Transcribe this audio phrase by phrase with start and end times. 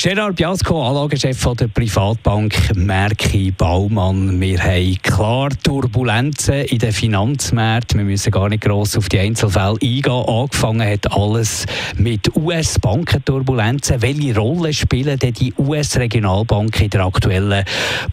[0.00, 4.40] Gerard Biasco, Anlagechef der Privatbank Merki Baumann.
[4.40, 7.98] Wir haben klar Turbulenzen in den Finanzmärkten.
[7.98, 10.24] Wir müssen gar nicht gross auf die Einzelfälle eingehen.
[10.24, 14.00] Angefangen hat alles mit US-Bankenturbulenzen.
[14.00, 17.64] Welche Rolle spielen denn die US-Regionalbanken in der aktuellen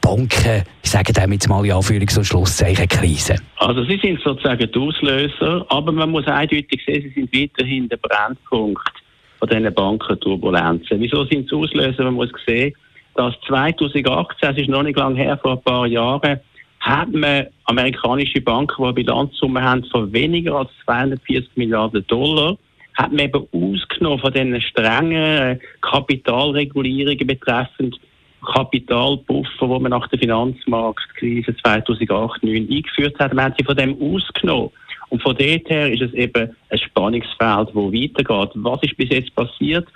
[0.02, 3.36] Banken, ich sage dem jetzt mal in Anführungs- und Schlusszeichen, Krise?
[3.58, 7.98] Also sie sind sozusagen die Auslöser, aber man muss eindeutig sehen, sie sind weiterhin der
[7.98, 9.05] Brennpunkt
[9.40, 11.00] von diesen Bankenturbulenzen.
[11.00, 12.04] Wieso sind sie Auslöser?
[12.04, 12.74] Man muss sehen,
[13.16, 16.40] dass 2018, es ist noch nicht lange her, vor ein paar Jahren,
[16.80, 22.58] hat man amerikanische Banken, die eine Bilanzsumme haben von weniger als 240 Milliarden Dollar,
[22.94, 28.00] hat man eben ausgenommen von diesen strengen Kapitalregulierungen betreffend
[28.46, 33.34] Kapitalpuffer, die man nach der Finanzmarktkrise 2008-2009 eingeführt hat.
[33.34, 34.70] Man hat sie von dem ausgenommen.
[35.10, 38.52] Und von dort her ist es eben ein Spannungsfeld, das weitergeht.
[38.56, 39.88] Was ist bis jetzt passiert?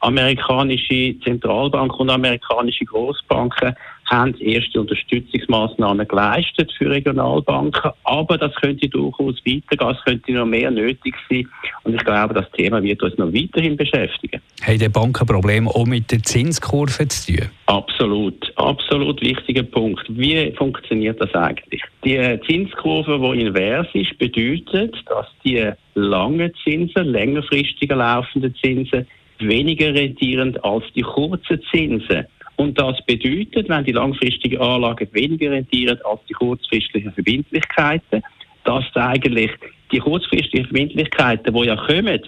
[0.00, 3.74] Amerikanische Zentralbanken und amerikanische Großbanken
[4.06, 10.70] haben erste Unterstützungsmaßnahmen geleistet für Regionalbanken, aber das könnte durchaus weitergehen, es könnte noch mehr
[10.70, 11.48] nötig sein
[11.84, 14.40] und ich glaube, das Thema wird uns noch weiterhin beschäftigen.
[14.62, 17.48] Haben die Banken Probleme auch mit der Zinskurve zu tun?
[17.66, 20.04] Absolut, absolut wichtiger Punkt.
[20.08, 21.82] Wie funktioniert das eigentlich?
[22.04, 29.06] Die Zinskurve, die invers ist, bedeutet, dass die langen Zinsen, längerfristiger laufenden Zinsen
[29.38, 32.26] weniger rentierend als die kurzen Zinsen.
[32.56, 38.22] Und das bedeutet, wenn die langfristigen Anlagen weniger rentieren als die kurzfristigen Verbindlichkeiten,
[38.64, 39.50] dass eigentlich
[39.92, 42.20] die kurzfristigen Verbindlichkeiten, die ja kommen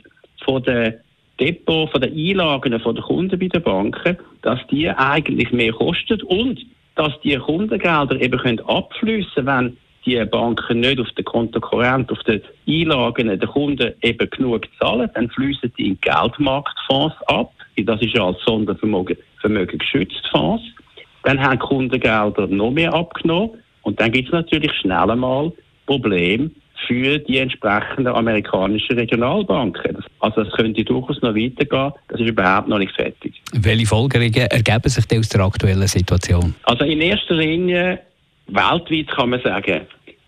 [0.44, 0.94] von den
[1.40, 6.22] Depot, von den Einlagen von den Kunden bei den Banken, dass die eigentlich mehr kosten
[6.22, 6.60] und
[6.94, 12.42] dass die Kundengelder eben können abfließen, wenn die Banken nicht auf den Kontokorrent, auf den
[12.66, 17.52] Einlagen der Kunden eben genug zahlen, dann fließen die in Geldmarktfonds ab.
[17.84, 20.30] Das ist ja als Sondervermögen Vermögen geschützt.
[20.32, 23.50] Dann haben Kundengelder noch mehr abgenommen
[23.82, 25.52] und dann gibt es natürlich schnell einmal
[25.86, 26.50] Probleme
[26.86, 29.98] für die entsprechenden amerikanischen Regionalbanken.
[30.20, 31.92] Also es könnte durchaus noch weitergehen.
[32.08, 33.34] Das ist überhaupt noch nicht fertig.
[33.52, 36.54] Welche Folgerungen ergeben sich aus der aktuellen Situation?
[36.64, 38.00] Also in erster Linie
[38.46, 39.82] weltweit kann man sagen,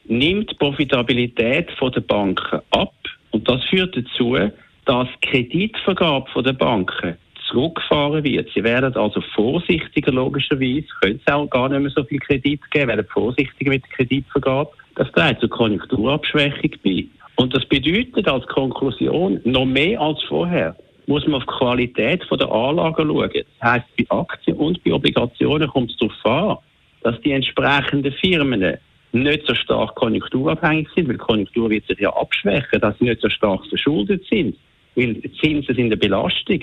[0.04, 2.92] nimmt die Profitabilität der Banken ab
[3.30, 4.36] und das führt dazu,
[4.84, 7.16] dass die Kreditvergabe der Banken
[7.50, 8.48] zurückgefahren wird.
[8.54, 12.88] Sie werden also vorsichtiger, logischerweise, können es auch gar nicht mehr so viel Kredit geben,
[12.88, 14.70] werden vorsichtiger mit der Kreditvergabe.
[14.96, 17.06] Das trägt zur Konjunkturabschwächung bei.
[17.36, 22.50] Und das bedeutet als Konklusion, noch mehr als vorher, muss man auf die Qualität der
[22.50, 23.30] Anlagen schauen.
[23.32, 26.58] Das heisst, bei Aktien und bei Obligationen kommt es darauf an,
[27.02, 28.76] dass die entsprechenden Firmen
[29.12, 33.20] nicht so stark konjunkturabhängig sind, weil die Konjunktur wird sich ja abschwächen, dass sie nicht
[33.20, 34.56] so stark verschuldet sind,
[34.94, 36.60] weil Zinsen sind eine Belastung.